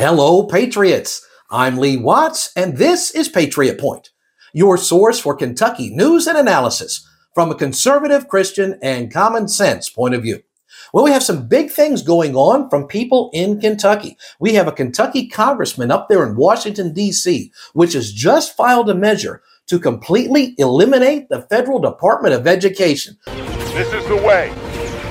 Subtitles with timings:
[0.00, 1.26] Hello, Patriots.
[1.50, 4.10] I'm Lee Watts, and this is Patriot Point,
[4.52, 7.04] your source for Kentucky news and analysis
[7.34, 10.40] from a conservative, Christian, and common sense point of view.
[10.92, 14.16] Well, we have some big things going on from people in Kentucky.
[14.38, 18.94] We have a Kentucky congressman up there in Washington, D.C., which has just filed a
[18.94, 23.16] measure to completely eliminate the federal Department of Education.
[23.26, 24.54] This is the way.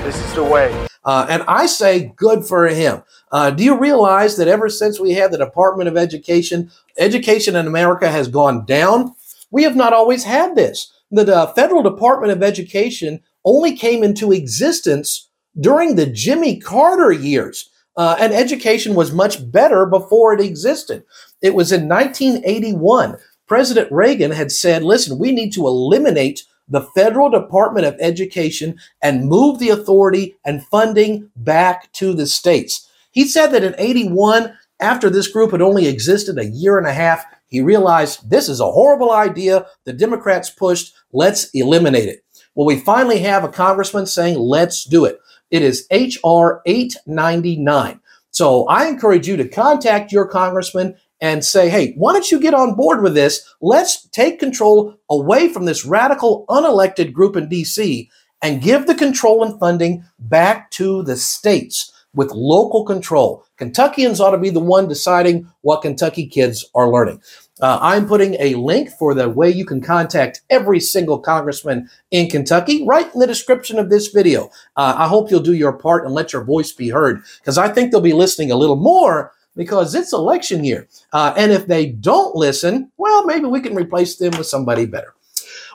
[0.02, 0.87] This is the way.
[1.04, 3.02] Uh, and I say good for him.
[3.30, 7.66] Uh, do you realize that ever since we had the Department of Education, education in
[7.66, 9.14] America has gone down?
[9.50, 10.92] We have not always had this.
[11.10, 17.70] The uh, federal Department of Education only came into existence during the Jimmy Carter years.
[17.96, 21.02] Uh, and education was much better before it existed.
[21.42, 23.16] It was in 1981.
[23.48, 29.28] President Reagan had said, listen, we need to eliminate the federal Department of Education and
[29.28, 32.88] move the authority and funding back to the states.
[33.10, 36.92] He said that in 81, after this group had only existed a year and a
[36.92, 39.66] half, he realized this is a horrible idea.
[39.84, 42.22] The Democrats pushed, let's eliminate it.
[42.54, 45.18] Well, we finally have a congressman saying, let's do it.
[45.50, 46.60] It is H.R.
[46.66, 48.00] 899.
[48.30, 52.54] So I encourage you to contact your congressman and say, hey, why don't you get
[52.54, 53.54] on board with this?
[53.60, 58.08] Let's take control away from this radical, unelected group in DC
[58.42, 63.44] and give the control and funding back to the states with local control.
[63.58, 67.20] Kentuckians ought to be the one deciding what Kentucky kids are learning.
[67.60, 72.30] Uh, I'm putting a link for the way you can contact every single congressman in
[72.30, 74.44] Kentucky right in the description of this video.
[74.76, 77.68] Uh, I hope you'll do your part and let your voice be heard because I
[77.68, 80.88] think they'll be listening a little more because it's election year.
[81.12, 85.14] Uh, and if they don't listen, well, maybe we can replace them with somebody better.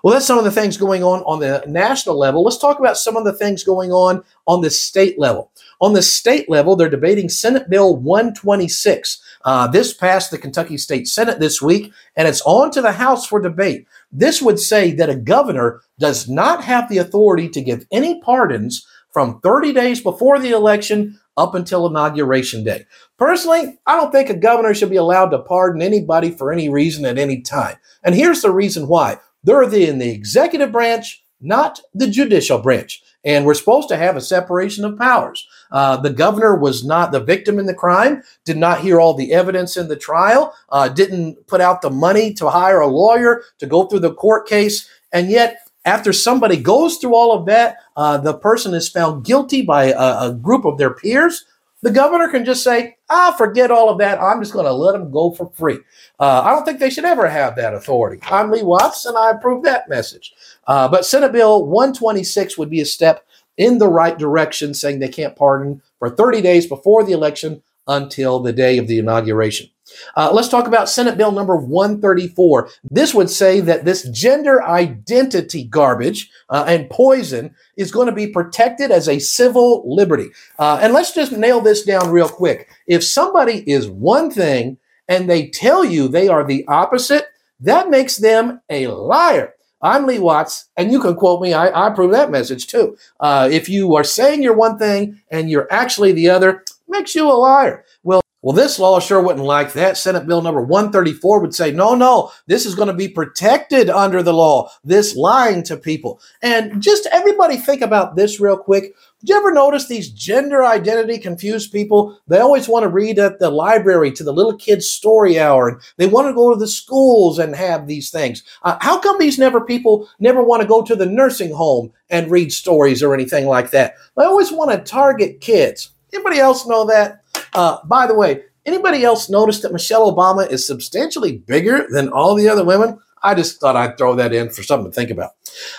[0.03, 2.43] Well, that's some of the things going on on the national level.
[2.43, 5.51] Let's talk about some of the things going on on the state level.
[5.79, 9.21] On the state level, they're debating Senate Bill 126.
[9.45, 13.25] Uh, this passed the Kentucky State Senate this week, and it's on to the House
[13.25, 13.87] for debate.
[14.11, 18.85] This would say that a governor does not have the authority to give any pardons
[19.13, 22.85] from 30 days before the election up until inauguration day.
[23.17, 27.05] Personally, I don't think a governor should be allowed to pardon anybody for any reason
[27.05, 27.77] at any time.
[28.03, 33.03] And here's the reason why they're in the executive branch, not the judicial branch.
[33.25, 35.47] And we're supposed to have a separation of powers.
[35.71, 39.33] Uh, the governor was not the victim in the crime, did not hear all the
[39.33, 43.65] evidence in the trial, uh, didn't put out the money to hire a lawyer to
[43.65, 44.89] go through the court case.
[45.13, 49.61] And yet, after somebody goes through all of that, uh, the person is found guilty
[49.61, 51.45] by a, a, group of their peers.
[51.81, 54.21] The governor can just say, ah, forget all of that.
[54.21, 55.79] I'm just going to let them go for free.
[56.19, 58.21] Uh, I don't think they should ever have that authority.
[58.31, 60.33] I'm Lee Watts, and I approve that message.
[60.65, 63.25] Uh, but Senate Bill 126 would be a step
[63.57, 68.39] in the right direction, saying they can't pardon for 30 days before the election until
[68.39, 69.69] the day of the inauguration.
[70.15, 72.69] Uh, let's talk about Senate Bill number 134.
[72.89, 78.27] This would say that this gender identity garbage uh, and poison is going to be
[78.27, 80.29] protected as a civil liberty.
[80.59, 82.69] Uh, and let's just nail this down real quick.
[82.87, 84.77] If somebody is one thing
[85.07, 87.27] and they tell you they are the opposite,
[87.59, 89.53] that makes them a liar.
[89.81, 91.53] I'm Lee Watts, and you can quote me.
[91.53, 92.97] I, I approve that message too.
[93.19, 97.29] Uh, if you are saying you're one thing and you're actually the other, makes you
[97.29, 97.83] a liar.
[98.01, 99.95] Well, well, this law sure wouldn't like that.
[99.95, 104.21] Senate Bill number 134 would say, no, no, this is going to be protected under
[104.21, 106.19] the law, this lying to people.
[106.41, 108.95] And just everybody think about this real quick.
[109.21, 112.19] Did you ever notice these gender identity confused people?
[112.27, 115.79] They always want to read at the library to the little kids' story hour, and
[115.95, 118.43] they want to go to the schools and have these things.
[118.63, 122.29] Uh, how come these never people never want to go to the nursing home and
[122.29, 123.93] read stories or anything like that?
[124.17, 125.91] They always want to target kids.
[126.13, 127.22] Anybody else know that?
[127.55, 132.35] Uh, by the way, anybody else notice that Michelle Obama is substantially bigger than all
[132.35, 132.99] the other women?
[133.23, 135.31] I just thought I'd throw that in for something to think about.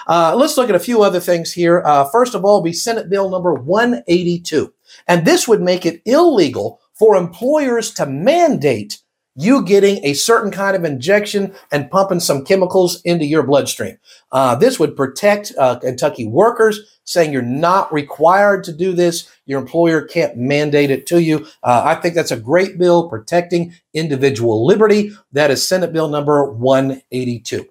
[0.07, 1.83] Uh, let's look at a few other things here.
[1.85, 4.73] Uh, first of all, be Senate Bill number 182.
[5.07, 9.01] And this would make it illegal for employers to mandate
[9.37, 13.99] you getting a certain kind of injection and pumping some chemicals into your bloodstream.
[14.31, 19.29] Uh, this would protect uh, Kentucky workers, saying you're not required to do this.
[19.47, 21.47] Your employer can't mandate it to you.
[21.63, 25.11] Uh, I think that's a great bill protecting individual liberty.
[25.33, 27.69] That is Senate Bill number 182.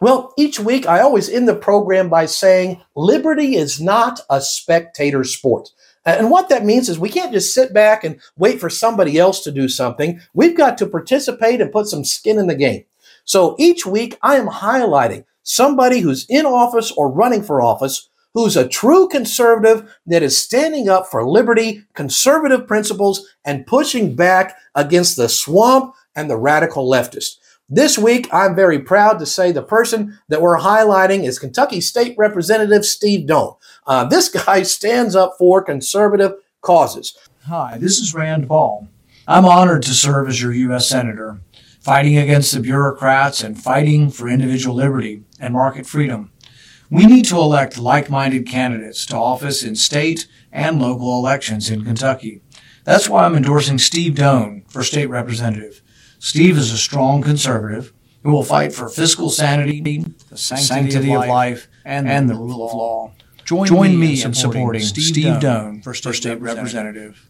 [0.00, 5.24] Well, each week I always end the program by saying liberty is not a spectator
[5.24, 5.70] sport.
[6.04, 9.18] Uh, and what that means is we can't just sit back and wait for somebody
[9.18, 10.20] else to do something.
[10.34, 12.84] We've got to participate and put some skin in the game.
[13.24, 18.56] So each week I am highlighting somebody who's in office or running for office who's
[18.56, 25.16] a true conservative that is standing up for liberty, conservative principles, and pushing back against
[25.16, 27.36] the swamp and the radical leftist.
[27.68, 32.14] This week, I'm very proud to say the person that we're highlighting is Kentucky State
[32.18, 33.54] Representative Steve Doan.
[33.86, 37.16] Uh, this guy stands up for conservative causes.
[37.46, 38.88] Hi, this is Rand Paul.
[39.26, 40.88] I'm honored to serve as your U.S.
[40.88, 41.40] Senator,
[41.80, 46.30] fighting against the bureaucrats and fighting for individual liberty and market freedom.
[46.90, 51.84] We need to elect like minded candidates to office in state and local elections in
[51.84, 52.42] Kentucky.
[52.84, 55.82] That's why I'm endorsing Steve Doan for state representative.
[56.18, 57.92] Steve is a strong conservative
[58.22, 59.80] who will fight for fiscal sanity,
[60.28, 63.12] the sanctity, sanctity of, life, and, and the rule of law.
[63.44, 67.28] Join, Join me, in supporting, Steve, Steve Doan for state, for state representative.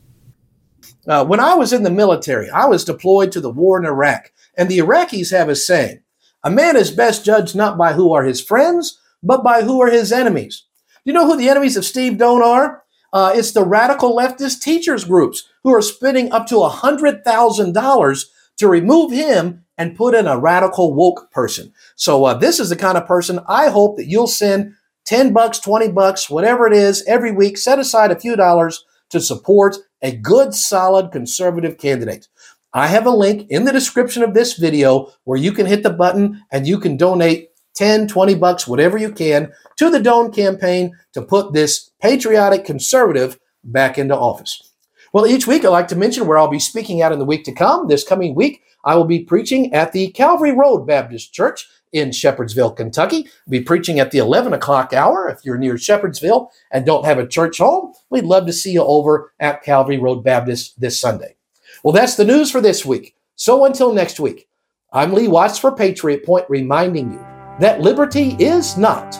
[1.06, 4.30] Uh, when I was in the military, I was deployed to the war in Iraq,
[4.56, 6.02] and the Iraqis have a saying
[6.44, 9.90] a man is best judged not by who are his friends, but by who are
[9.90, 10.64] his enemies.
[11.04, 12.82] Do you know who the enemies of Steve Doan are?
[13.12, 18.24] Uh, it's the radical leftist teachers groups who are spending up to $100,000
[18.56, 21.72] to remove him and put in a radical woke person.
[21.96, 24.74] So uh, this is the kind of person I hope that you'll send
[25.06, 29.20] 10 bucks, 20 bucks, whatever it is every week, set aside a few dollars to
[29.20, 32.28] support a good, solid conservative candidate.
[32.74, 35.90] I have a link in the description of this video where you can hit the
[35.90, 40.96] button and you can donate 10, 20 bucks, whatever you can to the Doan campaign
[41.12, 44.71] to put this patriotic conservative back into office.
[45.12, 47.44] Well, each week I like to mention where I'll be speaking out in the week
[47.44, 47.86] to come.
[47.86, 52.74] This coming week, I will be preaching at the Calvary Road Baptist Church in Shepherdsville,
[52.74, 53.26] Kentucky.
[53.26, 55.28] I'll be preaching at the 11 o'clock hour.
[55.28, 58.82] If you're near Shepherdsville and don't have a church home, we'd love to see you
[58.82, 61.36] over at Calvary Road Baptist this Sunday.
[61.84, 63.14] Well, that's the news for this week.
[63.36, 64.48] So until next week,
[64.94, 67.26] I'm Lee Watts for Patriot Point reminding you
[67.60, 69.14] that liberty is not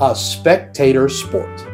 [0.00, 1.69] a spectator sport.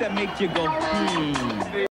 [0.00, 1.89] That make you go, hmm.